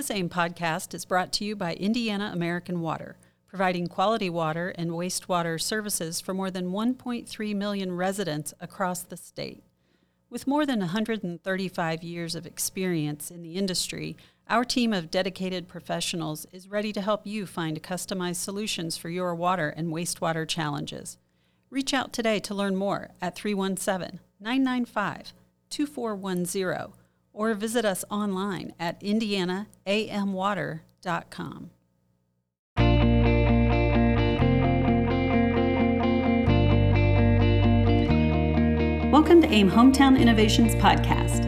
This 0.00 0.10
AIM 0.10 0.30
podcast 0.30 0.94
is 0.94 1.04
brought 1.04 1.30
to 1.34 1.44
you 1.44 1.54
by 1.54 1.74
Indiana 1.74 2.30
American 2.32 2.80
Water, 2.80 3.18
providing 3.46 3.86
quality 3.86 4.30
water 4.30 4.70
and 4.78 4.92
wastewater 4.92 5.60
services 5.60 6.22
for 6.22 6.32
more 6.32 6.50
than 6.50 6.70
1.3 6.70 7.54
million 7.54 7.94
residents 7.94 8.54
across 8.60 9.02
the 9.02 9.18
state. 9.18 9.62
With 10.30 10.46
more 10.46 10.64
than 10.64 10.78
135 10.78 12.02
years 12.02 12.34
of 12.34 12.46
experience 12.46 13.30
in 13.30 13.42
the 13.42 13.56
industry, 13.56 14.16
our 14.48 14.64
team 14.64 14.94
of 14.94 15.10
dedicated 15.10 15.68
professionals 15.68 16.46
is 16.50 16.70
ready 16.70 16.94
to 16.94 17.02
help 17.02 17.26
you 17.26 17.44
find 17.44 17.82
customized 17.82 18.36
solutions 18.36 18.96
for 18.96 19.10
your 19.10 19.34
water 19.34 19.68
and 19.68 19.88
wastewater 19.88 20.48
challenges. 20.48 21.18
Reach 21.68 21.92
out 21.92 22.14
today 22.14 22.40
to 22.40 22.54
learn 22.54 22.74
more 22.74 23.10
at 23.20 23.36
317 23.36 24.18
995 24.40 25.34
2410 25.68 26.99
or 27.32 27.54
visit 27.54 27.84
us 27.84 28.04
online 28.10 28.72
at 28.78 29.00
indianaamwater.com. 29.00 31.70
Welcome 39.10 39.42
to 39.42 39.48
AIM 39.48 39.70
Hometown 39.70 40.18
Innovations 40.18 40.74
Podcast. 40.76 41.42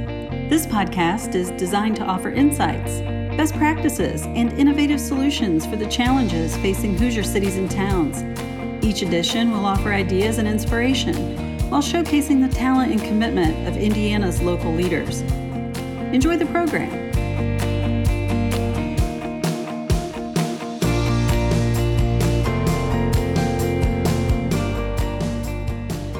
This 0.50 0.66
podcast 0.66 1.34
is 1.34 1.52
designed 1.52 1.96
to 1.96 2.04
offer 2.04 2.30
insights, 2.30 3.00
best 3.36 3.54
practices, 3.54 4.26
and 4.26 4.52
innovative 4.54 5.00
solutions 5.00 5.64
for 5.64 5.76
the 5.76 5.86
challenges 5.86 6.56
facing 6.58 6.98
Hoosier 6.98 7.22
cities 7.22 7.56
and 7.56 7.70
towns. 7.70 8.22
Each 8.84 9.02
edition 9.02 9.52
will 9.52 9.64
offer 9.64 9.92
ideas 9.92 10.38
and 10.38 10.48
inspiration 10.48 11.14
while 11.70 11.80
showcasing 11.80 12.46
the 12.46 12.54
talent 12.54 12.92
and 12.92 13.00
commitment 13.00 13.66
of 13.66 13.76
Indiana's 13.76 14.42
local 14.42 14.72
leaders. 14.72 15.22
Enjoy 16.12 16.36
the 16.36 16.44
program. 16.44 16.90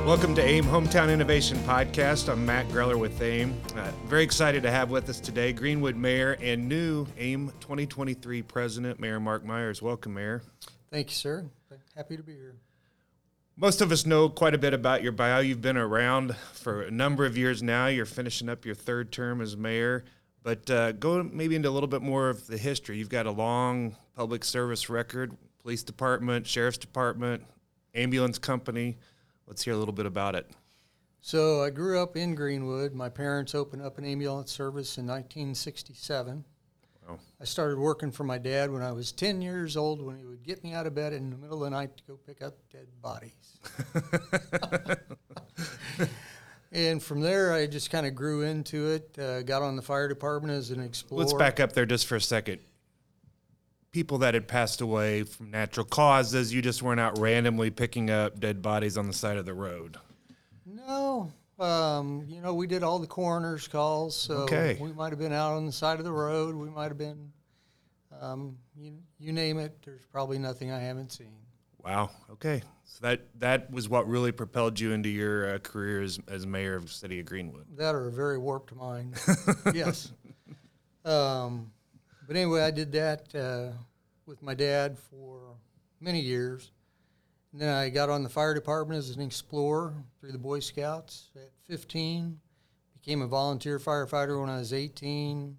Welcome 0.07 0.35
to 0.37 0.43
AIM 0.43 0.65
Hometown 0.65 1.13
Innovation 1.13 1.59
Podcast. 1.59 2.31
I'm 2.33 2.47
Matt 2.47 2.69
Greller 2.69 2.98
with 2.98 3.20
AIM. 3.20 3.55
Uh, 3.77 3.91
very 4.07 4.23
excited 4.23 4.63
to 4.63 4.70
have 4.70 4.91
with 4.91 5.11
us 5.11 5.20
today 5.20 5.53
Greenwood 5.53 5.97
Mayor 5.97 6.39
and 6.41 6.67
new 6.67 7.07
AIM 7.19 7.53
2023 7.61 8.41
President, 8.41 8.98
Mayor 8.98 9.20
Mark 9.20 9.45
Myers. 9.45 9.83
Welcome, 9.83 10.15
Mayor. 10.15 10.43
Thank 10.91 11.11
you, 11.11 11.17
sir. 11.17 11.45
Happy 11.95 12.17
to 12.17 12.23
be 12.23 12.33
here. 12.33 12.55
Most 13.56 13.83
of 13.83 13.92
us 13.92 14.06
know 14.06 14.31
quite 14.31 14.55
a 14.55 14.58
bit 14.58 14.72
about 14.72 15.03
your 15.03 15.12
bio. 15.12 15.41
You've 15.41 15.61
been 15.61 15.77
around 15.77 16.34
for 16.55 16.83
a 16.83 16.91
number 16.91 17.27
of 17.27 17.36
years 17.36 17.62
now. 17.62 17.86
You're 17.86 18.06
finishing 18.06 18.48
up 18.48 18.64
your 18.64 18.75
third 18.75 19.12
term 19.12 19.42
as 19.42 19.56
mayor. 19.56 20.05
But 20.42 20.70
uh, 20.70 20.92
go 20.92 21.22
maybe 21.22 21.55
into 21.55 21.69
a 21.69 21.70
little 21.70 21.89
bit 21.89 22.03
more 22.03 22.30
of 22.30 22.47
the 22.47 22.56
history. 22.56 22.97
You've 22.97 23.11
got 23.11 23.27
a 23.27 23.30
long 23.30 23.95
public 24.17 24.42
service 24.45 24.89
record, 24.89 25.36
police 25.61 25.83
department, 25.83 26.47
sheriff's 26.47 26.78
department, 26.78 27.45
ambulance 27.95 28.39
company. 28.39 28.97
Let's 29.47 29.62
hear 29.62 29.75
a 29.75 29.77
little 29.77 29.95
bit 29.95 30.06
about 30.06 30.34
it. 30.34 30.50
So 31.20 31.62
I 31.62 31.70
grew 31.70 32.03
up 32.03 32.17
in 32.17 32.34
Greenwood. 32.34 32.95
My 32.95 33.11
parents 33.11 33.55
opened 33.55 33.83
up 33.83 33.98
an 33.98 34.05
ambulance 34.05 34.50
service 34.50 34.97
in 34.97 35.06
1967. 35.06 36.45
I 37.41 37.45
started 37.45 37.79
working 37.79 38.11
for 38.11 38.25
my 38.25 38.39
dad 38.39 38.71
when 38.71 38.83
I 38.83 38.93
was 38.93 39.13
10 39.13 39.43
years 39.43 39.77
old 39.77 40.03
when 40.03 40.17
he 40.17 40.25
would 40.25 40.43
get 40.43 40.63
me 40.63 40.75
out 40.75 40.87
of 40.87 40.95
bed 40.95 41.13
in 41.13 41.31
the 41.31 41.37
middle 41.37 41.65
of 41.65 41.71
the 41.71 41.77
night 41.77 41.97
to 41.97 42.03
go 42.05 42.17
pick 42.17 42.43
up 42.43 42.55
dead 42.71 42.87
bodies. 43.01 43.33
and 46.73 47.03
from 47.03 47.21
there, 47.21 47.53
I 47.53 47.67
just 47.67 47.91
kind 47.91 48.07
of 48.07 48.15
grew 48.15 48.43
into 48.43 48.91
it. 48.91 49.19
Uh, 49.19 49.43
got 49.43 49.63
on 49.63 49.77
the 49.77 49.83
fire 49.83 50.09
department 50.09 50.55
as 50.55 50.71
an 50.71 50.81
explorer. 50.81 51.21
Let's 51.21 51.35
back 51.35 51.61
up 51.61 51.73
there 51.73 51.87
just 51.87 52.07
for 52.07 52.17
a 52.17 52.21
second. 52.21 52.61
People 53.91 54.19
that 54.19 54.35
had 54.35 54.49
passed 54.49 54.81
away 54.81 55.23
from 55.23 55.51
natural 55.51 55.85
causes, 55.85 56.53
you 56.53 56.63
just 56.63 56.83
weren't 56.83 57.01
out 57.01 57.19
randomly 57.19 57.71
picking 57.71 58.09
up 58.09 58.41
dead 58.41 58.63
bodies 58.63 58.97
on 58.97 59.07
the 59.07 59.13
side 59.13 59.37
of 59.37 59.45
the 59.45 59.53
road. 59.53 59.98
No, 60.65 61.31
um, 61.62 62.24
you 62.28 62.40
know, 62.40 62.55
we 62.55 62.67
did 62.67 62.83
all 62.83 62.98
the 62.98 63.06
coroner's 63.06 63.68
calls, 63.68 64.17
so 64.17 64.34
okay. 64.39 64.77
we 64.80 64.92
might 64.92 65.11
have 65.11 65.18
been 65.18 65.33
out 65.33 65.52
on 65.52 65.64
the 65.67 65.73
side 65.73 65.98
of 65.98 66.05
the 66.05 66.12
road. 66.12 66.55
We 66.55 66.68
might 66.68 66.89
have 66.89 66.98
been, 66.98 67.33
um, 68.20 68.58
you, 68.77 68.95
you 69.18 69.33
name 69.33 69.58
it. 69.58 69.78
There's 69.84 70.05
probably 70.06 70.39
nothing 70.39 70.73
I 70.73 70.80
haven't 70.80 71.12
seen. 71.12 71.33
Wow. 71.84 72.11
Okay. 72.33 72.62
So 72.84 72.98
that 73.02 73.23
that 73.39 73.70
was 73.70 73.89
what 73.89 74.08
really 74.08 74.33
propelled 74.33 74.78
you 74.78 74.92
into 74.92 75.08
your 75.08 75.55
uh, 75.55 75.58
career 75.58 76.02
as, 76.02 76.18
as 76.28 76.46
mayor 76.46 76.77
of 76.77 76.84
the 76.84 76.92
city 76.92 77.20
of 77.20 77.27
Greenwood. 77.27 77.67
That 77.77 77.94
or 77.94 78.08
a 78.08 78.12
very 78.12 78.39
warped 78.39 78.74
mind. 78.74 79.14
yes. 79.74 80.12
Um, 81.05 81.73
but 82.27 82.36
anyway, 82.36 82.62
I 82.62 82.70
did 82.70 82.92
that 82.92 83.34
uh, 83.34 83.73
with 84.27 84.42
my 84.42 84.55
dad 84.55 84.98
for 84.98 85.40
many 86.00 86.20
years. 86.20 86.70
And 87.52 87.61
then 87.61 87.74
I 87.74 87.90
got 87.90 88.08
on 88.08 88.23
the 88.23 88.30
fire 88.30 88.55
department 88.55 88.98
as 88.98 89.11
an 89.11 89.20
explorer 89.20 89.95
through 90.20 90.33
the 90.33 90.39
Boy 90.39 90.61
Scouts 90.61 91.29
at 91.36 91.51
15. 91.68 92.40
Became 92.95 93.20
a 93.20 93.27
volunteer 93.27 93.79
firefighter 93.79 94.40
when 94.40 94.48
I 94.48 94.58
was 94.58 94.73
18. 94.73 95.57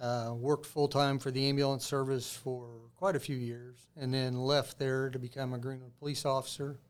Uh, 0.00 0.32
worked 0.36 0.66
full 0.66 0.88
time 0.88 1.20
for 1.20 1.30
the 1.30 1.48
ambulance 1.48 1.86
service 1.86 2.32
for 2.32 2.68
quite 2.96 3.14
a 3.14 3.20
few 3.20 3.36
years, 3.36 3.86
and 3.96 4.12
then 4.12 4.34
left 4.34 4.78
there 4.78 5.08
to 5.08 5.18
become 5.18 5.54
a 5.54 5.58
Greenwood 5.58 5.96
police 5.98 6.24
officer. 6.24 6.80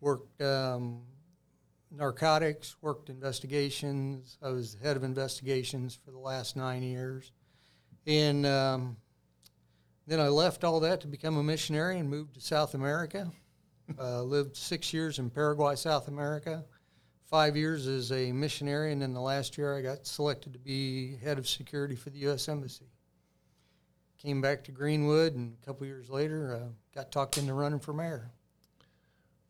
Worked 0.00 0.42
um, 0.42 1.02
narcotics, 1.92 2.76
worked 2.80 3.10
investigations. 3.10 4.38
I 4.42 4.48
was 4.48 4.76
head 4.82 4.96
of 4.96 5.04
investigations 5.04 5.96
for 6.04 6.10
the 6.10 6.18
last 6.18 6.56
nine 6.56 6.82
years. 6.82 7.30
And 8.08 8.44
um, 8.44 8.96
then 10.08 10.18
I 10.18 10.28
left 10.28 10.64
all 10.64 10.80
that 10.80 11.00
to 11.02 11.06
become 11.06 11.36
a 11.36 11.42
missionary 11.44 11.98
and 11.98 12.10
moved 12.10 12.34
to 12.34 12.40
South 12.40 12.74
America. 12.74 13.30
Uh, 13.98 14.22
lived 14.22 14.56
six 14.56 14.92
years 14.92 15.18
in 15.18 15.30
Paraguay, 15.30 15.74
South 15.76 16.08
America, 16.08 16.64
five 17.24 17.56
years 17.56 17.86
as 17.86 18.12
a 18.12 18.30
missionary, 18.32 18.92
and 18.92 19.00
then 19.00 19.14
the 19.14 19.20
last 19.20 19.56
year 19.56 19.76
I 19.76 19.80
got 19.80 20.06
selected 20.06 20.52
to 20.52 20.58
be 20.58 21.16
head 21.16 21.38
of 21.38 21.48
security 21.48 21.96
for 21.96 22.10
the 22.10 22.18
U.S. 22.20 22.48
Embassy. 22.48 22.86
Came 24.18 24.40
back 24.40 24.62
to 24.64 24.72
Greenwood, 24.72 25.34
and 25.34 25.56
a 25.60 25.66
couple 25.66 25.86
years 25.86 26.08
later, 26.08 26.54
uh, 26.54 26.68
got 26.94 27.10
talked 27.10 27.38
into 27.38 27.54
running 27.54 27.80
for 27.80 27.92
mayor. 27.92 28.30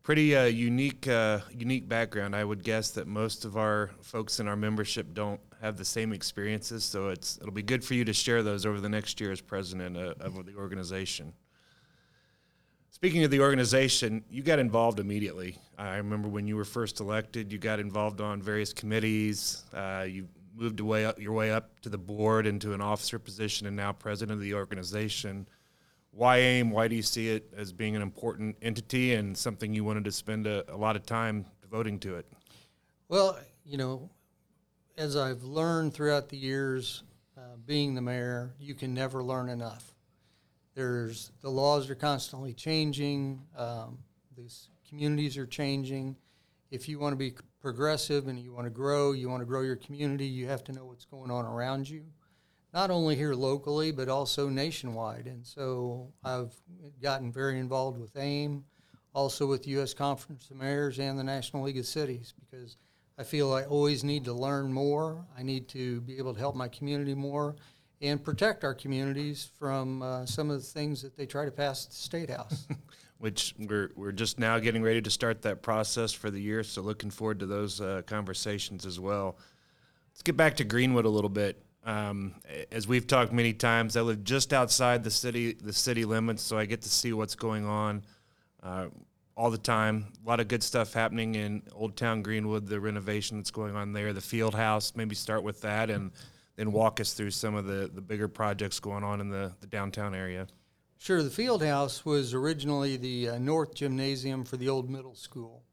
Pretty 0.01 0.35
uh, 0.35 0.45
unique, 0.45 1.07
uh, 1.07 1.39
unique 1.51 1.87
background. 1.87 2.35
I 2.35 2.43
would 2.43 2.63
guess 2.63 2.91
that 2.91 3.07
most 3.07 3.45
of 3.45 3.55
our 3.55 3.91
folks 4.01 4.39
in 4.39 4.47
our 4.47 4.55
membership 4.55 5.13
don't 5.13 5.39
have 5.61 5.77
the 5.77 5.85
same 5.85 6.11
experiences, 6.11 6.83
so 6.83 7.09
it's 7.09 7.37
it'll 7.37 7.53
be 7.53 7.63
good 7.63 7.85
for 7.85 7.93
you 7.93 8.03
to 8.05 8.13
share 8.13 8.43
those 8.43 8.65
over 8.65 8.81
the 8.81 8.89
next 8.89 9.21
year 9.21 9.31
as 9.31 9.39
president 9.39 9.95
uh, 9.95 10.13
of 10.19 10.45
the 10.45 10.55
organization. 10.55 11.33
Speaking 12.93 13.25
of 13.25 13.31
the 13.31 13.41
organization, 13.41 14.23
you 14.29 14.43
got 14.43 14.59
involved 14.59 14.99
immediately. 14.99 15.57
I 15.77 15.97
remember 15.97 16.29
when 16.29 16.47
you 16.47 16.55
were 16.55 16.63
first 16.63 17.01
elected, 17.01 17.51
you 17.51 17.57
got 17.57 17.79
involved 17.79 18.21
on 18.21 18.41
various 18.41 18.71
committees. 18.71 19.63
Uh, 19.73 20.05
you 20.07 20.29
moved 20.55 20.79
away 20.79 21.11
your 21.17 21.33
way 21.33 21.51
up 21.51 21.81
to 21.81 21.89
the 21.89 21.97
board 21.97 22.45
into 22.45 22.71
an 22.71 22.79
officer 22.79 23.19
position, 23.19 23.67
and 23.67 23.75
now 23.75 23.91
president 23.91 24.37
of 24.37 24.41
the 24.41 24.53
organization. 24.53 25.47
Why 26.11 26.37
AIM? 26.37 26.69
Why 26.69 26.87
do 26.87 26.95
you 26.95 27.01
see 27.01 27.29
it 27.29 27.51
as 27.57 27.73
being 27.73 27.95
an 27.95 28.03
important 28.03 28.55
entity 28.61 29.15
and 29.15 29.35
something 29.35 29.73
you 29.73 29.83
wanted 29.83 30.05
to 30.05 30.11
spend 30.11 30.45
a, 30.47 30.63
a 30.71 30.77
lot 30.77 30.95
of 30.95 31.05
time 31.05 31.45
devoting 31.61 31.99
to 32.01 32.15
it? 32.15 32.27
Well, 33.09 33.37
you 33.65 33.77
know, 33.77 34.09
as 34.97 35.17
I've 35.17 35.43
learned 35.43 35.93
throughout 35.93 36.29
the 36.29 36.37
years, 36.37 37.03
uh, 37.37 37.57
being 37.65 37.95
the 37.95 38.01
mayor, 38.01 38.53
you 38.59 38.75
can 38.75 38.93
never 38.93 39.23
learn 39.23 39.49
enough 39.49 39.92
there's 40.75 41.31
the 41.41 41.49
laws 41.49 41.89
are 41.89 41.95
constantly 41.95 42.53
changing. 42.53 43.41
Um, 43.57 43.99
these 44.35 44.69
communities 44.87 45.37
are 45.37 45.45
changing. 45.45 46.15
If 46.71 46.89
you 46.89 46.99
want 46.99 47.13
to 47.13 47.17
be 47.17 47.33
progressive 47.61 48.27
and 48.27 48.39
you 48.39 48.51
want 48.51 48.65
to 48.65 48.71
grow, 48.71 49.11
you 49.11 49.29
want 49.29 49.41
to 49.41 49.45
grow 49.45 49.61
your 49.61 49.75
community, 49.75 50.25
you 50.25 50.47
have 50.47 50.63
to 50.65 50.71
know 50.71 50.85
what's 50.85 51.05
going 51.05 51.31
on 51.31 51.45
around 51.45 51.87
you, 51.87 52.03
not 52.73 52.89
only 52.89 53.15
here 53.15 53.35
locally 53.35 53.91
but 53.91 54.09
also 54.09 54.49
nationwide. 54.49 55.27
And 55.27 55.45
so 55.45 56.11
I've 56.23 56.53
gotten 57.01 57.31
very 57.31 57.59
involved 57.59 57.99
with 57.99 58.15
AIM, 58.17 58.65
also 59.13 59.45
with 59.45 59.67
U.S. 59.67 59.93
Conference 59.93 60.49
of 60.49 60.57
Mayors 60.57 60.99
and 60.99 61.17
the 61.17 61.23
National 61.23 61.63
League 61.63 61.77
of 61.77 61.85
Cities 61.85 62.33
because 62.39 62.77
I 63.17 63.23
feel 63.23 63.53
I 63.53 63.63
always 63.65 64.03
need 64.03 64.25
to 64.25 64.33
learn 64.33 64.73
more. 64.73 65.23
I 65.37 65.43
need 65.43 65.67
to 65.69 66.01
be 66.01 66.17
able 66.17 66.33
to 66.33 66.39
help 66.39 66.55
my 66.55 66.67
community 66.67 67.13
more 67.13 67.55
and 68.03 68.21
protect 68.21 68.65
our 68.65 68.73
communities 68.73 69.49
from 69.57 70.01
uh, 70.01 70.25
some 70.25 70.49
of 70.49 70.57
the 70.57 70.67
things 70.67 71.01
that 71.01 71.15
they 71.15 71.25
try 71.25 71.45
to 71.45 71.51
pass 71.51 71.85
at 71.85 71.91
the 71.91 71.97
State 71.97 72.29
House. 72.29 72.67
Which 73.17 73.55
we're, 73.57 73.91
we're 73.95 74.11
just 74.11 74.37
now 74.37 74.59
getting 74.59 74.83
ready 74.83 75.01
to 75.01 75.09
start 75.09 75.41
that 75.43 75.61
process 75.61 76.11
for 76.11 76.29
the 76.29 76.41
year, 76.41 76.61
so 76.61 76.81
looking 76.81 77.09
forward 77.09 77.39
to 77.39 77.45
those 77.45 77.79
uh, 77.79 78.01
conversations 78.05 78.85
as 78.85 78.99
well. 78.99 79.37
Let's 80.11 80.23
get 80.23 80.35
back 80.35 80.57
to 80.57 80.65
Greenwood 80.65 81.05
a 81.05 81.09
little 81.09 81.29
bit. 81.29 81.63
Um, 81.85 82.35
as 82.69 82.85
we've 82.85 83.07
talked 83.07 83.31
many 83.31 83.53
times, 83.53 83.95
I 83.95 84.01
live 84.01 84.25
just 84.25 84.51
outside 84.51 85.05
the 85.05 85.11
city 85.11 85.53
the 85.53 85.71
city 85.71 86.03
limits, 86.03 86.43
so 86.43 86.57
I 86.57 86.65
get 86.65 86.81
to 86.81 86.89
see 86.89 87.13
what's 87.13 87.35
going 87.35 87.65
on 87.65 88.03
uh, 88.61 88.87
all 89.37 89.49
the 89.49 89.57
time. 89.57 90.07
A 90.25 90.27
lot 90.27 90.41
of 90.41 90.49
good 90.49 90.63
stuff 90.63 90.93
happening 90.93 91.35
in 91.35 91.61
Old 91.73 91.95
Town 91.95 92.21
Greenwood, 92.23 92.67
the 92.67 92.79
renovation 92.79 93.37
that's 93.37 93.51
going 93.51 93.75
on 93.75 93.93
there, 93.93 94.11
the 94.11 94.21
field 94.21 94.53
house. 94.53 94.93
Maybe 94.95 95.15
start 95.15 95.43
with 95.43 95.61
that 95.61 95.89
and 95.89 96.11
then 96.55 96.71
walk 96.71 96.99
us 96.99 97.13
through 97.13 97.31
some 97.31 97.55
of 97.55 97.65
the, 97.65 97.89
the 97.93 98.01
bigger 98.01 98.27
projects 98.27 98.79
going 98.79 99.03
on 99.03 99.21
in 99.21 99.29
the, 99.29 99.53
the 99.61 99.67
downtown 99.67 100.13
area. 100.13 100.47
Sure, 100.97 101.21
the 101.21 101.29
field 101.29 101.63
house 101.63 102.05
was 102.05 102.33
originally 102.33 102.95
the 102.95 103.29
uh, 103.29 103.37
north 103.37 103.73
gymnasium 103.75 104.45
for 104.45 104.57
the 104.57 104.69
old 104.69 104.89
middle 104.89 105.15
school. 105.15 105.63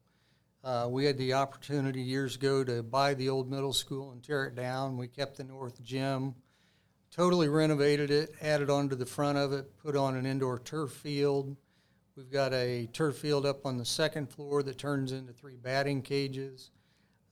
Uh, 0.62 0.88
we 0.90 1.04
had 1.04 1.16
the 1.16 1.32
opportunity 1.32 2.02
years 2.02 2.36
ago 2.36 2.62
to 2.64 2.82
buy 2.82 3.14
the 3.14 3.28
old 3.28 3.50
middle 3.50 3.72
school 3.72 4.12
and 4.12 4.22
tear 4.22 4.44
it 4.46 4.54
down. 4.54 4.96
We 4.96 5.08
kept 5.08 5.36
the 5.36 5.44
north 5.44 5.82
gym, 5.82 6.34
totally 7.10 7.48
renovated 7.48 8.10
it, 8.10 8.34
added 8.42 8.68
on 8.68 8.88
to 8.90 8.96
the 8.96 9.06
front 9.06 9.38
of 9.38 9.52
it, 9.52 9.78
put 9.78 9.96
on 9.96 10.16
an 10.16 10.26
indoor 10.26 10.58
turf 10.58 10.90
field. 10.92 11.56
We've 12.16 12.30
got 12.30 12.52
a 12.52 12.88
turf 12.92 13.16
field 13.16 13.46
up 13.46 13.64
on 13.64 13.78
the 13.78 13.84
second 13.86 14.28
floor 14.30 14.62
that 14.64 14.76
turns 14.76 15.12
into 15.12 15.32
three 15.32 15.56
batting 15.56 16.02
cages. 16.02 16.70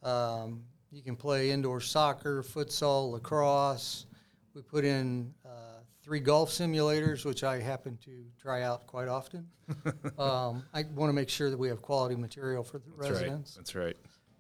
Um, 0.02 0.62
you 0.90 1.02
can 1.02 1.16
play 1.16 1.50
indoor 1.50 1.80
soccer, 1.80 2.42
futsal, 2.42 3.12
lacrosse. 3.12 4.06
We 4.54 4.62
put 4.62 4.84
in 4.84 5.32
uh, 5.44 5.80
three 6.02 6.20
golf 6.20 6.50
simulators, 6.50 7.24
which 7.24 7.44
I 7.44 7.60
happen 7.60 7.98
to 8.04 8.24
try 8.40 8.62
out 8.62 8.86
quite 8.86 9.08
often. 9.08 9.46
um, 10.18 10.64
I 10.72 10.84
want 10.94 11.10
to 11.10 11.12
make 11.12 11.28
sure 11.28 11.50
that 11.50 11.58
we 11.58 11.68
have 11.68 11.82
quality 11.82 12.16
material 12.16 12.64
for 12.64 12.78
the 12.78 12.90
That's 12.98 13.10
residents. 13.10 13.56
right. 13.56 13.56
That's 13.56 13.74
right. 13.74 13.96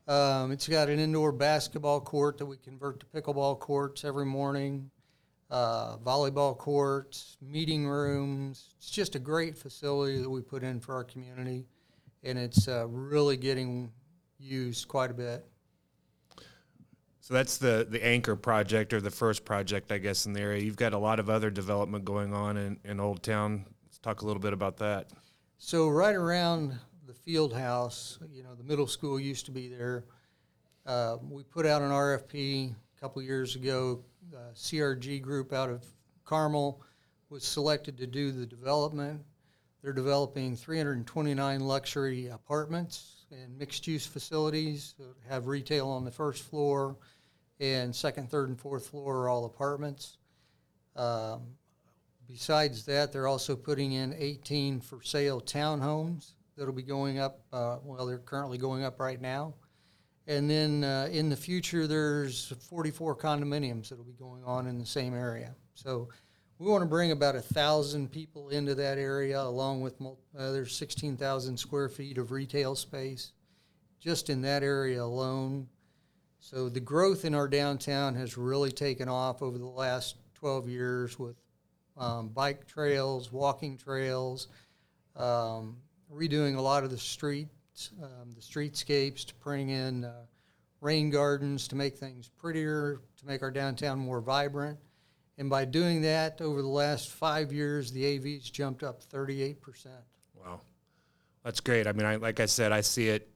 Um, 0.08 0.52
it's 0.52 0.66
got 0.66 0.88
an 0.88 0.98
indoor 0.98 1.32
basketball 1.32 2.00
court 2.00 2.38
that 2.38 2.46
we 2.46 2.56
convert 2.56 3.00
to 3.00 3.06
pickleball 3.06 3.58
courts 3.58 4.04
every 4.04 4.24
morning, 4.24 4.90
uh, 5.50 5.98
volleyball 5.98 6.56
courts, 6.56 7.36
meeting 7.42 7.86
rooms. 7.86 8.70
It's 8.78 8.90
just 8.90 9.16
a 9.16 9.18
great 9.18 9.56
facility 9.56 10.22
that 10.22 10.30
we 10.30 10.40
put 10.40 10.62
in 10.62 10.80
for 10.80 10.94
our 10.94 11.04
community, 11.04 11.66
and 12.22 12.38
it's 12.38 12.68
uh, 12.68 12.86
really 12.88 13.36
getting 13.36 13.92
used 14.38 14.88
quite 14.88 15.10
a 15.10 15.14
bit. 15.14 15.44
So 17.28 17.34
that's 17.34 17.58
the, 17.58 17.86
the 17.86 18.02
anchor 18.02 18.36
project 18.36 18.94
or 18.94 19.02
the 19.02 19.10
first 19.10 19.44
project, 19.44 19.92
I 19.92 19.98
guess, 19.98 20.24
in 20.24 20.32
the 20.32 20.40
area. 20.40 20.62
You've 20.62 20.78
got 20.78 20.94
a 20.94 20.98
lot 20.98 21.20
of 21.20 21.28
other 21.28 21.50
development 21.50 22.06
going 22.06 22.32
on 22.32 22.56
in, 22.56 22.78
in 22.86 23.00
Old 23.00 23.22
Town. 23.22 23.66
Let's 23.84 23.98
talk 23.98 24.22
a 24.22 24.26
little 24.26 24.40
bit 24.40 24.54
about 24.54 24.78
that. 24.78 25.10
So 25.58 25.90
right 25.90 26.14
around 26.14 26.78
the 27.06 27.12
field 27.12 27.52
house, 27.52 28.18
you 28.32 28.42
know, 28.42 28.54
the 28.54 28.64
middle 28.64 28.86
school 28.86 29.20
used 29.20 29.44
to 29.44 29.50
be 29.50 29.68
there. 29.68 30.06
Uh, 30.86 31.18
we 31.20 31.42
put 31.42 31.66
out 31.66 31.82
an 31.82 31.90
RFP 31.90 32.70
a 32.70 32.98
couple 32.98 33.20
years 33.20 33.56
ago. 33.56 34.02
Uh, 34.34 34.54
CRG 34.54 35.20
Group 35.20 35.52
out 35.52 35.68
of 35.68 35.84
Carmel 36.24 36.80
was 37.28 37.44
selected 37.44 37.98
to 37.98 38.06
do 38.06 38.32
the 38.32 38.46
development. 38.46 39.20
They're 39.82 39.92
developing 39.92 40.56
329 40.56 41.60
luxury 41.60 42.28
apartments 42.28 43.26
and 43.30 43.58
mixed-use 43.58 44.06
facilities 44.06 44.94
that 44.98 45.14
have 45.28 45.46
retail 45.46 45.88
on 45.88 46.06
the 46.06 46.10
first 46.10 46.44
floor, 46.44 46.96
and 47.60 47.94
second, 47.94 48.30
third, 48.30 48.48
and 48.48 48.58
fourth 48.58 48.88
floor 48.88 49.18
are 49.18 49.28
all 49.28 49.44
apartments. 49.44 50.18
Um, 50.96 51.42
Besides 52.28 52.84
that, 52.84 53.10
they're 53.10 53.26
also 53.26 53.56
putting 53.56 53.92
in 53.92 54.14
18 54.16 54.80
for 54.80 55.02
sale 55.02 55.40
townhomes 55.40 56.32
that'll 56.58 56.74
be 56.74 56.82
going 56.82 57.18
up, 57.18 57.40
uh, 57.54 57.78
well, 57.82 58.04
they're 58.04 58.18
currently 58.18 58.58
going 58.58 58.84
up 58.84 59.00
right 59.00 59.20
now. 59.20 59.54
And 60.26 60.50
then 60.50 60.84
uh, 60.84 61.08
in 61.10 61.30
the 61.30 61.36
future, 61.36 61.86
there's 61.86 62.52
44 62.68 63.16
condominiums 63.16 63.88
that'll 63.88 64.04
be 64.04 64.12
going 64.12 64.44
on 64.44 64.66
in 64.66 64.78
the 64.78 64.84
same 64.84 65.14
area. 65.14 65.54
So 65.72 66.10
we 66.58 66.70
want 66.70 66.82
to 66.82 66.88
bring 66.88 67.12
about 67.12 67.34
a 67.34 67.40
thousand 67.40 68.12
people 68.12 68.50
into 68.50 68.74
that 68.74 68.98
area, 68.98 69.40
along 69.40 69.80
with 69.80 69.98
mul- 69.98 70.18
uh, 70.38 70.52
there's 70.52 70.76
16,000 70.76 71.56
square 71.56 71.88
feet 71.88 72.18
of 72.18 72.30
retail 72.30 72.74
space 72.74 73.32
just 74.00 74.28
in 74.28 74.42
that 74.42 74.62
area 74.62 75.02
alone. 75.02 75.66
So 76.40 76.68
the 76.68 76.80
growth 76.80 77.24
in 77.24 77.34
our 77.34 77.48
downtown 77.48 78.14
has 78.14 78.38
really 78.38 78.70
taken 78.70 79.08
off 79.08 79.42
over 79.42 79.58
the 79.58 79.66
last 79.66 80.16
12 80.34 80.68
years 80.68 81.18
with 81.18 81.36
um, 81.96 82.28
bike 82.28 82.66
trails, 82.66 83.32
walking 83.32 83.76
trails, 83.76 84.48
um, 85.16 85.76
redoing 86.12 86.56
a 86.56 86.60
lot 86.60 86.84
of 86.84 86.90
the 86.90 86.98
streets, 86.98 87.90
um, 88.02 88.32
the 88.34 88.40
streetscapes 88.40 89.26
to 89.26 89.34
bring 89.36 89.70
in 89.70 90.04
uh, 90.04 90.12
rain 90.80 91.10
gardens 91.10 91.66
to 91.68 91.76
make 91.76 91.96
things 91.96 92.28
prettier, 92.28 93.00
to 93.16 93.26
make 93.26 93.42
our 93.42 93.50
downtown 93.50 93.98
more 93.98 94.20
vibrant. 94.20 94.78
And 95.38 95.50
by 95.50 95.64
doing 95.64 96.02
that, 96.02 96.40
over 96.40 96.62
the 96.62 96.68
last 96.68 97.10
five 97.10 97.52
years, 97.52 97.92
the 97.92 98.04
AV's 98.04 98.50
jumped 98.50 98.82
up 98.82 99.02
38%. 99.04 99.86
Wow, 100.34 100.60
that's 101.44 101.60
great. 101.60 101.86
I 101.86 101.92
mean, 101.92 102.06
I, 102.06 102.16
like 102.16 102.40
I 102.40 102.46
said, 102.46 102.72
I 102.72 102.80
see 102.80 103.08
it 103.08 103.28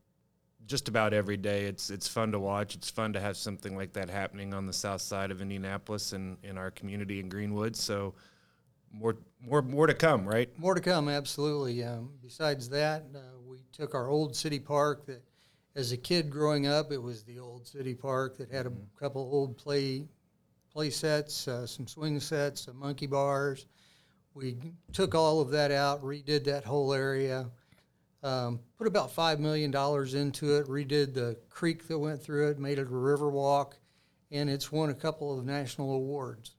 just 0.66 0.88
about 0.88 1.12
every 1.12 1.36
day. 1.36 1.64
It's 1.64 1.90
it's 1.90 2.08
fun 2.08 2.32
to 2.32 2.38
watch. 2.38 2.74
It's 2.74 2.90
fun 2.90 3.12
to 3.12 3.20
have 3.20 3.36
something 3.36 3.76
like 3.76 3.92
that 3.94 4.08
happening 4.08 4.54
on 4.54 4.66
the 4.66 4.72
south 4.72 5.00
side 5.00 5.30
of 5.30 5.40
Indianapolis 5.40 6.12
and 6.12 6.36
in 6.42 6.58
our 6.58 6.70
community 6.70 7.20
in 7.20 7.28
Greenwood. 7.28 7.76
So 7.76 8.14
more 8.92 9.16
more 9.40 9.62
more 9.62 9.86
to 9.86 9.94
come, 9.94 10.26
right? 10.26 10.48
More 10.58 10.74
to 10.74 10.80
come, 10.80 11.08
absolutely. 11.08 11.82
Um, 11.82 12.10
besides 12.22 12.68
that, 12.70 13.04
uh, 13.14 13.18
we 13.46 13.58
took 13.72 13.94
our 13.94 14.08
old 14.08 14.36
city 14.36 14.58
park 14.58 15.06
that, 15.06 15.22
as 15.74 15.92
a 15.92 15.96
kid 15.96 16.30
growing 16.30 16.66
up, 16.66 16.92
it 16.92 17.02
was 17.02 17.22
the 17.24 17.38
old 17.38 17.66
city 17.66 17.94
park 17.94 18.36
that 18.38 18.50
had 18.50 18.66
a 18.66 18.72
couple 18.98 19.22
old 19.22 19.56
play 19.56 20.06
play 20.72 20.90
sets, 20.90 21.48
uh, 21.48 21.66
some 21.66 21.86
swing 21.86 22.20
sets, 22.20 22.62
some 22.62 22.78
monkey 22.78 23.06
bars. 23.06 23.66
We 24.34 24.56
took 24.92 25.14
all 25.14 25.40
of 25.40 25.50
that 25.50 25.70
out, 25.70 26.02
redid 26.02 26.44
that 26.44 26.64
whole 26.64 26.94
area, 26.94 27.50
um, 28.22 28.60
put 28.78 28.86
about 28.86 29.10
five 29.12 29.40
million 29.40 29.70
dollars 29.70 30.14
into 30.14 30.56
it, 30.56 30.66
redid 30.66 31.14
the 31.14 31.36
creek 31.50 31.88
that 31.88 31.98
went 31.98 32.22
through 32.22 32.50
it, 32.50 32.58
made 32.58 32.78
it 32.78 32.82
a 32.82 32.96
river 32.96 33.30
walk, 33.30 33.76
and 34.30 34.48
it's 34.48 34.70
won 34.70 34.90
a 34.90 34.94
couple 34.94 35.36
of 35.38 35.44
national 35.44 35.92
awards. 35.92 36.52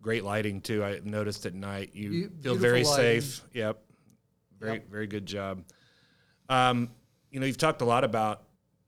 Great 0.00 0.24
lighting 0.24 0.60
too. 0.60 0.82
I 0.84 1.00
noticed 1.04 1.46
at 1.46 1.54
night. 1.54 1.90
You 1.94 2.28
Be- 2.28 2.42
feel 2.42 2.54
very 2.56 2.84
lighting. 2.84 3.20
safe. 3.20 3.42
Yep. 3.52 3.82
Very 4.58 4.72
Yep. 4.74 4.90
very 4.90 5.06
good 5.06 5.26
job. 5.26 5.64
Um, 6.48 6.90
you 7.30 7.40
know, 7.40 7.46
you've 7.46 7.58
talked 7.58 7.80
a 7.82 7.86
lot 7.86 8.04
about 8.04 8.44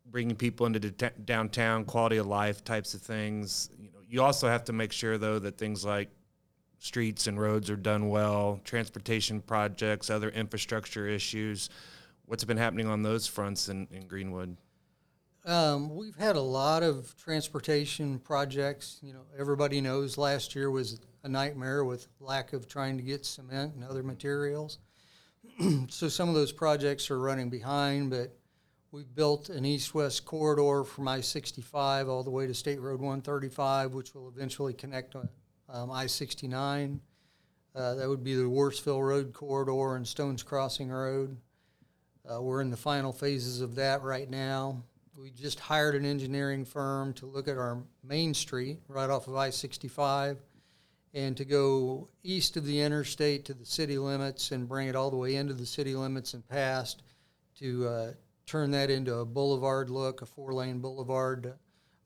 bringing 0.06 0.36
people 0.36 0.66
into 0.66 0.78
downtown, 0.80 1.84
quality 1.84 2.16
of 2.18 2.26
life 2.26 2.64
types 2.64 2.94
of 2.94 3.02
things. 3.02 3.68
You 3.78 3.90
know, 3.90 3.98
you 4.08 4.22
also 4.22 4.46
have 4.48 4.64
to 4.64 4.72
make 4.72 4.92
sure 4.92 5.18
though 5.18 5.38
that 5.38 5.58
things 5.58 5.84
like 5.84 6.10
streets 6.78 7.26
and 7.26 7.40
roads 7.40 7.68
are 7.70 7.76
done 7.76 8.08
well, 8.08 8.60
transportation 8.64 9.40
projects, 9.40 10.08
other 10.10 10.28
infrastructure 10.30 11.06
issues. 11.08 11.68
What's 12.26 12.44
been 12.44 12.56
happening 12.56 12.88
on 12.88 13.02
those 13.02 13.26
fronts 13.26 13.69
in, 13.69 13.87
in 13.93 14.08
Greenwood? 14.08 14.56
Um, 15.44 15.94
we've 15.94 16.17
had 16.17 16.34
a 16.34 16.40
lot 16.40 16.82
of 16.82 17.14
transportation 17.17 18.19
projects. 18.19 18.99
You 19.00 19.12
know, 19.12 19.23
everybody 19.38 19.81
knows 19.81 20.19
last 20.19 20.56
year 20.56 20.69
was 20.69 20.99
a 21.23 21.28
nightmare 21.28 21.84
with 21.84 22.08
lack 22.19 22.52
of 22.52 22.67
trying 22.67 22.96
to 22.96 23.02
get 23.05 23.25
cement 23.25 23.75
and 23.75 23.85
other 23.85 24.02
materials. 24.02 24.80
so 25.88 26.09
some 26.09 26.28
of 26.28 26.35
those 26.35 26.50
projects 26.50 27.12
are 27.12 27.21
running 27.21 27.49
behind, 27.49 28.11
but 28.11 28.37
we've 28.90 29.14
built 29.14 29.49
an 29.49 29.64
east-west 29.64 30.25
corridor 30.25 30.83
from 30.83 31.06
I-65 31.06 32.09
all 32.09 32.25
the 32.25 32.30
way 32.30 32.49
to 32.49 32.54
State 32.54 32.80
Road 32.80 33.00
135, 33.00 33.95
which 33.95 34.14
will 34.14 34.28
eventually 34.28 34.75
connect 34.75 35.14
on 35.14 35.28
um, 35.68 35.92
I-69. 35.92 36.99
Uh, 37.73 37.95
that 37.95 38.09
would 38.09 38.25
be 38.25 38.35
the 38.35 38.42
Worthsville 38.42 39.06
Road 39.06 39.33
corridor 39.33 39.95
and 39.95 40.09
Stones 40.09 40.42
Crossing 40.42 40.88
Road. 40.88 41.37
Uh, 42.28 42.42
we're 42.42 42.61
in 42.61 42.71
the 42.71 42.76
final 42.76 43.12
phases 43.12 43.61
of 43.61 43.76
that 43.76 44.02
right 44.02 44.28
now. 44.28 44.83
We 45.16 45.30
just 45.30 45.61
hired 45.61 45.95
an 45.95 46.04
engineering 46.04 46.64
firm 46.64 47.12
to 47.14 47.26
look 47.26 47.47
at 47.47 47.56
our 47.56 47.83
main 48.02 48.35
street 48.35 48.80
right 48.88 49.09
off 49.09 49.28
of 49.28 49.37
I-65 49.37 50.38
and 51.14 51.37
to 51.37 51.45
go 51.45 52.09
east 52.23 52.56
of 52.56 52.66
the 52.66 52.80
interstate 52.80 53.45
to 53.47 53.54
the 53.54 53.64
city 53.64 53.97
limits 53.97 54.50
and 54.50 54.68
bring 54.68 54.88
it 54.88 54.97
all 54.97 55.11
the 55.11 55.16
way 55.16 55.37
into 55.37 55.54
the 55.54 55.64
city 55.64 55.95
limits 55.95 56.35
and 56.35 56.47
past 56.49 57.02
to 57.59 57.87
uh, 57.87 58.12
turn 58.45 58.73
that 58.73 58.90
into 58.90 59.14
a 59.14 59.25
boulevard 59.25 59.88
look, 59.88 60.21
a 60.21 60.26
four-lane 60.26 60.80
boulevard, 60.80 61.45
to 61.45 61.54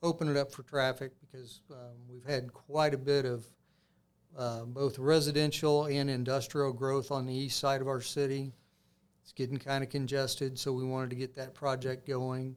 open 0.02 0.28
it 0.28 0.36
up 0.36 0.52
for 0.52 0.62
traffic 0.62 1.12
because 1.20 1.62
um, 1.70 1.96
we've 2.08 2.24
had 2.24 2.52
quite 2.52 2.94
a 2.94 2.98
bit 2.98 3.24
of 3.24 3.44
uh, 4.38 4.64
both 4.64 4.98
residential 4.98 5.86
and 5.86 6.08
industrial 6.08 6.72
growth 6.72 7.10
on 7.10 7.26
the 7.26 7.34
east 7.34 7.58
side 7.58 7.80
of 7.80 7.88
our 7.88 8.00
city. 8.00 8.52
It's 9.22 9.32
getting 9.32 9.58
kind 9.58 9.84
of 9.84 9.90
congested, 9.90 10.58
so 10.58 10.72
we 10.72 10.84
wanted 10.84 11.10
to 11.10 11.16
get 11.16 11.34
that 11.36 11.54
project 11.54 12.06
going, 12.06 12.56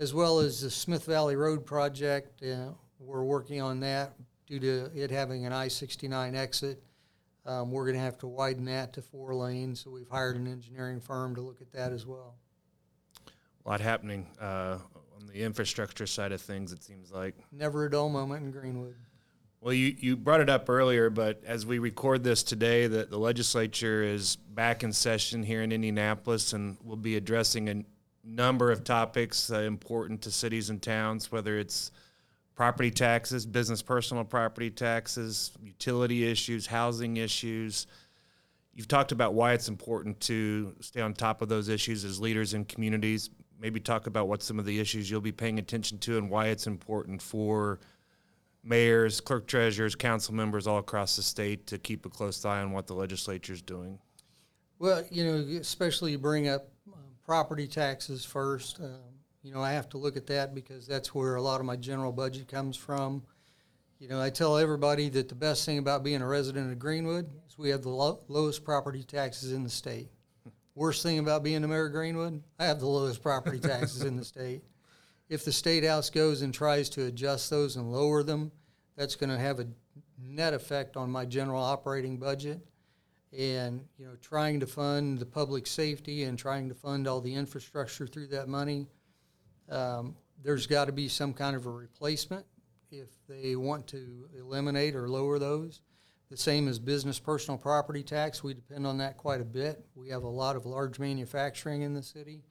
as 0.00 0.14
well 0.14 0.40
as 0.40 0.60
the 0.60 0.70
Smith 0.70 1.04
Valley 1.04 1.36
Road 1.36 1.64
project. 1.64 2.42
Uh, 2.42 2.72
we're 2.98 3.24
working 3.24 3.60
on 3.62 3.80
that 3.80 4.14
due 4.46 4.58
to 4.58 4.90
it 4.94 5.10
having 5.10 5.46
an 5.46 5.52
I-69 5.52 6.34
exit. 6.34 6.82
Um, 7.46 7.70
we're 7.70 7.84
going 7.84 7.96
to 7.96 8.02
have 8.02 8.18
to 8.18 8.26
widen 8.26 8.64
that 8.66 8.92
to 8.94 9.02
four 9.02 9.34
lanes, 9.34 9.80
so 9.80 9.90
we've 9.90 10.08
hired 10.08 10.36
an 10.36 10.46
engineering 10.46 11.00
firm 11.00 11.34
to 11.34 11.40
look 11.40 11.60
at 11.60 11.72
that 11.72 11.92
as 11.92 12.04
well. 12.04 12.34
A 13.64 13.68
lot 13.68 13.80
happening 13.80 14.26
uh, 14.40 14.78
on 15.18 15.26
the 15.26 15.42
infrastructure 15.42 16.06
side 16.06 16.32
of 16.32 16.40
things. 16.40 16.72
It 16.72 16.82
seems 16.82 17.12
like. 17.12 17.34
Never 17.52 17.86
a 17.86 17.90
dull 17.90 18.08
moment 18.08 18.44
in 18.44 18.50
Greenwood. 18.50 18.96
Well, 19.60 19.74
you, 19.74 19.96
you 19.98 20.16
brought 20.16 20.40
it 20.40 20.48
up 20.48 20.70
earlier, 20.70 21.10
but 21.10 21.42
as 21.44 21.66
we 21.66 21.80
record 21.80 22.22
this 22.22 22.44
today, 22.44 22.86
the, 22.86 23.06
the 23.06 23.18
legislature 23.18 24.04
is 24.04 24.36
back 24.36 24.84
in 24.84 24.92
session 24.92 25.42
here 25.42 25.62
in 25.62 25.72
Indianapolis 25.72 26.52
and 26.52 26.76
will 26.84 26.96
be 26.96 27.16
addressing 27.16 27.68
a 27.68 27.82
number 28.22 28.70
of 28.70 28.84
topics 28.84 29.50
uh, 29.50 29.60
important 29.60 30.22
to 30.22 30.30
cities 30.30 30.70
and 30.70 30.80
towns, 30.80 31.32
whether 31.32 31.58
it's 31.58 31.90
property 32.54 32.92
taxes, 32.92 33.44
business 33.46 33.82
personal 33.82 34.22
property 34.22 34.70
taxes, 34.70 35.50
utility 35.60 36.30
issues, 36.30 36.64
housing 36.64 37.16
issues. 37.16 37.88
You've 38.74 38.88
talked 38.88 39.10
about 39.10 39.34
why 39.34 39.54
it's 39.54 39.68
important 39.68 40.20
to 40.20 40.72
stay 40.80 41.00
on 41.00 41.14
top 41.14 41.42
of 41.42 41.48
those 41.48 41.68
issues 41.68 42.04
as 42.04 42.20
leaders 42.20 42.54
in 42.54 42.64
communities. 42.64 43.30
Maybe 43.60 43.80
talk 43.80 44.06
about 44.06 44.28
what 44.28 44.40
some 44.40 44.60
of 44.60 44.66
the 44.66 44.78
issues 44.78 45.10
you'll 45.10 45.20
be 45.20 45.32
paying 45.32 45.58
attention 45.58 45.98
to 45.98 46.16
and 46.16 46.30
why 46.30 46.46
it's 46.46 46.68
important 46.68 47.20
for 47.20 47.80
mayors, 48.68 49.20
clerk 49.20 49.46
treasurers, 49.46 49.94
council 49.94 50.34
members 50.34 50.66
all 50.66 50.78
across 50.78 51.16
the 51.16 51.22
state 51.22 51.66
to 51.66 51.78
keep 51.78 52.04
a 52.06 52.08
close 52.08 52.44
eye 52.44 52.60
on 52.60 52.72
what 52.72 52.86
the 52.86 52.94
legislature 52.94 53.52
is 53.52 53.62
doing. 53.62 53.98
Well, 54.78 55.04
you 55.10 55.24
know, 55.24 55.58
especially 55.58 56.12
you 56.12 56.18
bring 56.18 56.48
up 56.48 56.68
um, 56.86 57.00
property 57.24 57.66
taxes 57.66 58.24
first. 58.24 58.78
Um, 58.80 59.00
you 59.42 59.52
know, 59.52 59.62
I 59.62 59.72
have 59.72 59.88
to 59.90 59.98
look 59.98 60.16
at 60.16 60.26
that 60.28 60.54
because 60.54 60.86
that's 60.86 61.14
where 61.14 61.36
a 61.36 61.42
lot 61.42 61.60
of 61.60 61.66
my 61.66 61.76
general 61.76 62.12
budget 62.12 62.48
comes 62.48 62.76
from. 62.76 63.22
You 63.98 64.08
know, 64.08 64.20
I 64.20 64.30
tell 64.30 64.56
everybody 64.56 65.08
that 65.08 65.28
the 65.28 65.34
best 65.34 65.64
thing 65.66 65.78
about 65.78 66.04
being 66.04 66.22
a 66.22 66.26
resident 66.26 66.70
of 66.70 66.78
Greenwood 66.78 67.28
is 67.48 67.58
we 67.58 67.70
have 67.70 67.82
the 67.82 67.88
lo- 67.88 68.20
lowest 68.28 68.64
property 68.64 69.02
taxes 69.02 69.52
in 69.52 69.64
the 69.64 69.70
state. 69.70 70.10
Worst 70.76 71.02
thing 71.02 71.18
about 71.18 71.42
being 71.42 71.64
a 71.64 71.68
mayor 71.68 71.86
of 71.86 71.92
Greenwood, 71.92 72.40
I 72.60 72.66
have 72.66 72.78
the 72.78 72.86
lowest 72.86 73.20
property 73.20 73.58
taxes 73.58 74.04
in 74.04 74.16
the 74.16 74.24
state. 74.24 74.62
If 75.28 75.44
the 75.44 75.52
state 75.52 75.84
house 75.84 76.08
goes 76.08 76.40
and 76.40 76.54
tries 76.54 76.88
to 76.88 77.04
adjust 77.04 77.50
those 77.50 77.76
and 77.76 77.92
lower 77.92 78.22
them, 78.22 78.50
that's 78.98 79.14
going 79.14 79.30
to 79.30 79.38
have 79.38 79.60
a 79.60 79.66
net 80.20 80.52
effect 80.52 80.96
on 80.96 81.08
my 81.08 81.24
general 81.24 81.62
operating 81.62 82.18
budget. 82.18 82.60
And, 83.38 83.84
you 83.96 84.06
know, 84.06 84.16
trying 84.20 84.58
to 84.60 84.66
fund 84.66 85.18
the 85.18 85.26
public 85.26 85.66
safety 85.66 86.24
and 86.24 86.36
trying 86.36 86.68
to 86.68 86.74
fund 86.74 87.06
all 87.06 87.20
the 87.20 87.32
infrastructure 87.32 88.06
through 88.06 88.28
that 88.28 88.48
money, 88.48 88.88
um, 89.70 90.16
there's 90.42 90.66
got 90.66 90.86
to 90.86 90.92
be 90.92 91.08
some 91.08 91.32
kind 91.32 91.54
of 91.54 91.66
a 91.66 91.70
replacement 91.70 92.44
if 92.90 93.08
they 93.28 93.54
want 93.54 93.86
to 93.88 94.28
eliminate 94.36 94.96
or 94.96 95.08
lower 95.08 95.38
those. 95.38 95.82
The 96.30 96.36
same 96.36 96.66
as 96.66 96.78
business 96.78 97.18
personal 97.18 97.56
property 97.56 98.02
tax, 98.02 98.42
we 98.42 98.54
depend 98.54 98.86
on 98.86 98.98
that 98.98 99.16
quite 99.16 99.40
a 99.40 99.44
bit. 99.44 99.84
We 99.94 100.08
have 100.08 100.24
a 100.24 100.28
lot 100.28 100.56
of 100.56 100.66
large 100.66 100.98
manufacturing 100.98 101.82
in 101.82 101.94
the 101.94 102.02
city, 102.02 102.42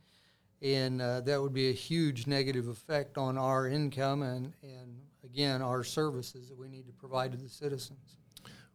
and 0.61 1.01
uh, 1.01 1.21
that 1.21 1.41
would 1.41 1.53
be 1.53 1.69
a 1.69 1.73
huge 1.73 2.25
negative 2.25 2.67
effect 2.67 3.17
on 3.17 3.37
our 3.37 3.67
income 3.67 4.21
and, 4.21 4.53
and 4.63 4.97
again, 5.31 5.61
our 5.61 5.83
services 5.83 6.49
that 6.49 6.57
we 6.57 6.67
need 6.67 6.85
to 6.87 6.93
provide 6.93 7.31
to 7.31 7.37
the 7.37 7.49
citizens. 7.49 8.17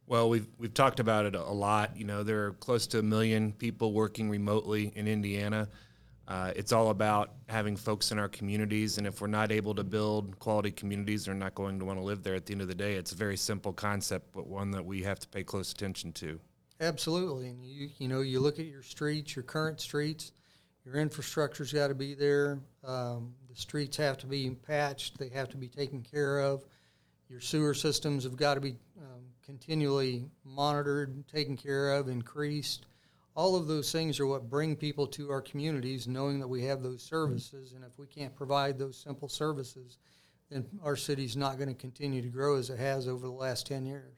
Well, 0.06 0.28
we've 0.28 0.46
we've 0.58 0.74
talked 0.74 1.00
about 1.00 1.26
it 1.26 1.34
a 1.34 1.42
lot. 1.42 1.96
You 1.96 2.04
know, 2.04 2.22
there 2.22 2.46
are 2.46 2.52
close 2.52 2.86
to 2.88 2.98
a 2.98 3.02
million 3.02 3.52
people 3.52 3.92
working 3.92 4.28
remotely 4.28 4.92
in 4.94 5.06
Indiana. 5.06 5.68
Uh, 6.28 6.52
it's 6.54 6.72
all 6.72 6.90
about 6.90 7.32
having 7.48 7.76
folks 7.76 8.12
in 8.12 8.18
our 8.18 8.28
communities, 8.28 8.98
and 8.98 9.06
if 9.06 9.20
we're 9.20 9.26
not 9.26 9.50
able 9.50 9.74
to 9.74 9.84
build 9.84 10.38
quality 10.38 10.70
communities, 10.70 11.24
they're 11.24 11.34
not 11.34 11.54
going 11.54 11.78
to 11.78 11.84
want 11.84 11.98
to 11.98 12.04
live 12.04 12.22
there. 12.22 12.34
At 12.34 12.46
the 12.46 12.52
end 12.52 12.62
of 12.62 12.68
the 12.68 12.74
day, 12.74 12.94
it's 12.94 13.12
a 13.12 13.16
very 13.16 13.36
simple 13.36 13.72
concept, 13.72 14.32
but 14.32 14.46
one 14.46 14.70
that 14.72 14.84
we 14.84 15.02
have 15.02 15.18
to 15.20 15.28
pay 15.28 15.42
close 15.42 15.72
attention 15.72 16.12
to. 16.14 16.38
Absolutely, 16.80 17.48
and 17.48 17.64
you 17.64 17.88
you 17.98 18.08
know 18.08 18.20
you 18.20 18.40
look 18.40 18.58
at 18.58 18.66
your 18.66 18.82
streets, 18.82 19.36
your 19.36 19.44
current 19.44 19.80
streets, 19.80 20.32
your 20.84 20.96
infrastructure's 20.96 21.72
got 21.72 21.88
to 21.88 21.94
be 21.94 22.14
there. 22.14 22.58
Um, 22.84 23.34
the 23.48 23.56
streets 23.56 23.96
have 23.98 24.18
to 24.18 24.26
be 24.26 24.50
patched; 24.50 25.18
they 25.18 25.28
have 25.28 25.48
to 25.50 25.56
be 25.56 25.68
taken 25.68 26.02
care 26.02 26.40
of. 26.40 26.64
Your 27.28 27.40
sewer 27.40 27.74
systems 27.74 28.24
have 28.24 28.36
got 28.36 28.54
to 28.54 28.60
be 28.60 28.76
um, 28.98 29.22
continually 29.44 30.24
monitored, 30.44 31.26
taken 31.28 31.56
care 31.56 31.92
of, 31.92 32.08
increased. 32.08 32.86
All 33.34 33.56
of 33.56 33.66
those 33.66 33.90
things 33.90 34.20
are 34.20 34.26
what 34.26 34.50
bring 34.50 34.76
people 34.76 35.06
to 35.08 35.30
our 35.30 35.40
communities, 35.40 36.06
knowing 36.06 36.38
that 36.40 36.48
we 36.48 36.64
have 36.64 36.82
those 36.82 37.02
services. 37.02 37.72
And 37.72 37.82
if 37.84 37.98
we 37.98 38.06
can't 38.06 38.34
provide 38.34 38.78
those 38.78 38.98
simple 38.98 39.28
services, 39.28 39.96
then 40.50 40.66
our 40.84 40.96
city's 40.96 41.34
not 41.34 41.56
going 41.56 41.70
to 41.70 41.74
continue 41.74 42.20
to 42.20 42.28
grow 42.28 42.56
as 42.56 42.68
it 42.68 42.78
has 42.78 43.08
over 43.08 43.26
the 43.26 43.32
last 43.32 43.66
10 43.66 43.86
years. 43.86 44.12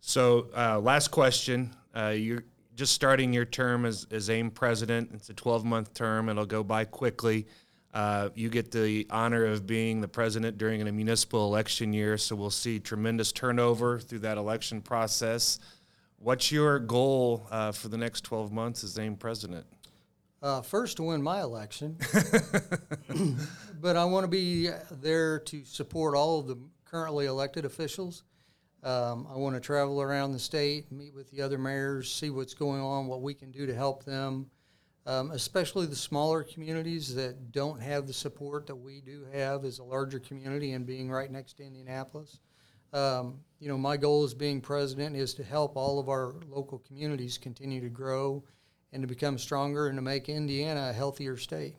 So, 0.00 0.48
uh, 0.56 0.80
last 0.80 1.08
question. 1.08 1.74
Uh, 1.94 2.08
you're 2.08 2.44
just 2.78 2.92
starting 2.92 3.32
your 3.32 3.44
term 3.44 3.84
as, 3.84 4.06
as 4.12 4.30
AIM 4.30 4.52
president. 4.52 5.10
It's 5.12 5.28
a 5.28 5.34
12 5.34 5.64
month 5.64 5.94
term, 5.94 6.28
it'll 6.28 6.46
go 6.46 6.62
by 6.62 6.84
quickly. 6.84 7.48
Uh, 7.92 8.28
you 8.36 8.48
get 8.48 8.70
the 8.70 9.04
honor 9.10 9.46
of 9.46 9.66
being 9.66 10.00
the 10.00 10.06
president 10.06 10.58
during 10.58 10.86
a 10.86 10.92
municipal 10.92 11.44
election 11.46 11.92
year, 11.92 12.16
so 12.16 12.36
we'll 12.36 12.50
see 12.50 12.78
tremendous 12.78 13.32
turnover 13.32 13.98
through 13.98 14.20
that 14.20 14.38
election 14.38 14.80
process. 14.80 15.58
What's 16.20 16.52
your 16.52 16.78
goal 16.78 17.48
uh, 17.50 17.72
for 17.72 17.88
the 17.88 17.98
next 17.98 18.20
12 18.22 18.52
months 18.52 18.84
as 18.84 18.96
AIM 18.96 19.16
president? 19.16 19.66
Uh, 20.40 20.62
first 20.62 20.98
to 20.98 21.02
win 21.02 21.20
my 21.20 21.40
election, 21.40 21.96
but 23.80 23.96
I 23.96 24.04
want 24.04 24.22
to 24.22 24.28
be 24.28 24.70
there 25.00 25.40
to 25.40 25.64
support 25.64 26.14
all 26.14 26.38
of 26.38 26.46
the 26.46 26.56
currently 26.84 27.26
elected 27.26 27.64
officials. 27.64 28.22
Um, 28.82 29.26
I 29.32 29.36
want 29.36 29.56
to 29.56 29.60
travel 29.60 30.00
around 30.00 30.32
the 30.32 30.38
state, 30.38 30.90
meet 30.92 31.14
with 31.14 31.30
the 31.30 31.42
other 31.42 31.58
mayors, 31.58 32.12
see 32.12 32.30
what's 32.30 32.54
going 32.54 32.80
on, 32.80 33.06
what 33.06 33.22
we 33.22 33.34
can 33.34 33.50
do 33.50 33.66
to 33.66 33.74
help 33.74 34.04
them, 34.04 34.50
um, 35.04 35.32
especially 35.32 35.86
the 35.86 35.96
smaller 35.96 36.44
communities 36.44 37.14
that 37.16 37.50
don't 37.50 37.80
have 37.80 38.06
the 38.06 38.12
support 38.12 38.66
that 38.68 38.76
we 38.76 39.00
do 39.00 39.26
have 39.32 39.64
as 39.64 39.78
a 39.78 39.84
larger 39.84 40.20
community 40.20 40.72
and 40.72 40.86
being 40.86 41.10
right 41.10 41.30
next 41.30 41.54
to 41.54 41.64
Indianapolis. 41.64 42.38
Um, 42.92 43.40
you 43.58 43.68
know, 43.68 43.76
my 43.76 43.96
goal 43.96 44.24
as 44.24 44.32
being 44.32 44.60
president 44.60 45.16
is 45.16 45.34
to 45.34 45.44
help 45.44 45.76
all 45.76 45.98
of 45.98 46.08
our 46.08 46.34
local 46.48 46.78
communities 46.78 47.36
continue 47.36 47.80
to 47.80 47.88
grow 47.88 48.44
and 48.92 49.02
to 49.02 49.08
become 49.08 49.38
stronger 49.38 49.88
and 49.88 49.98
to 49.98 50.02
make 50.02 50.28
Indiana 50.28 50.90
a 50.90 50.92
healthier 50.92 51.36
state. 51.36 51.74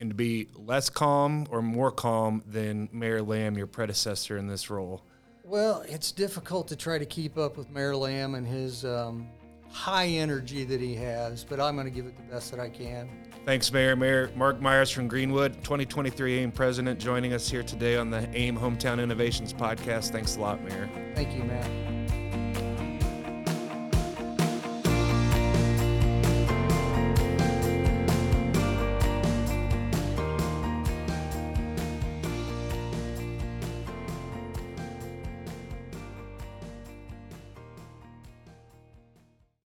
And 0.00 0.10
to 0.10 0.14
be 0.14 0.48
less 0.54 0.88
calm 0.88 1.46
or 1.50 1.60
more 1.60 1.90
calm 1.90 2.42
than 2.46 2.88
Mayor 2.90 3.20
Lamb, 3.20 3.58
your 3.58 3.66
predecessor 3.66 4.38
in 4.38 4.46
this 4.46 4.70
role? 4.70 5.02
Well, 5.50 5.82
it's 5.88 6.12
difficult 6.12 6.68
to 6.68 6.76
try 6.76 6.98
to 6.98 7.04
keep 7.04 7.36
up 7.36 7.56
with 7.56 7.68
Mayor 7.70 7.96
Lamb 7.96 8.36
and 8.36 8.46
his 8.46 8.84
um, 8.84 9.26
high 9.68 10.06
energy 10.06 10.62
that 10.62 10.80
he 10.80 10.94
has, 10.94 11.42
but 11.42 11.58
I'm 11.58 11.74
going 11.74 11.88
to 11.88 11.90
give 11.90 12.06
it 12.06 12.16
the 12.16 12.22
best 12.32 12.52
that 12.52 12.60
I 12.60 12.68
can. 12.68 13.10
Thanks, 13.44 13.72
Mayor. 13.72 13.96
Mayor 13.96 14.30
Mark 14.36 14.60
Myers 14.60 14.92
from 14.92 15.08
Greenwood, 15.08 15.54
2023 15.64 16.38
AIM 16.38 16.52
President, 16.52 17.00
joining 17.00 17.32
us 17.32 17.50
here 17.50 17.64
today 17.64 17.96
on 17.96 18.10
the 18.10 18.28
AIM 18.32 18.56
Hometown 18.56 19.02
Innovations 19.02 19.52
Podcast. 19.52 20.12
Thanks 20.12 20.36
a 20.36 20.40
lot, 20.40 20.62
Mayor. 20.62 20.88
Thank 21.16 21.34
you, 21.34 21.42
Matt. 21.42 21.99